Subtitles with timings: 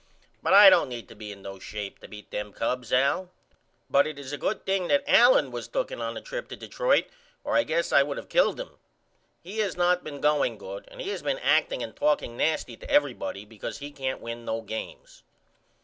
[0.41, 3.29] But I don't need to be in no shape to beat them Cubs Al.
[3.87, 6.55] But it is a good thing Al that Allen was tooken on the trip to
[6.55, 7.05] Detroit
[7.43, 8.79] or I guess I would of killed him.
[9.43, 12.89] He has not been going good and he has been acting and talking nasty to
[12.89, 15.21] everybody because he can't win no games.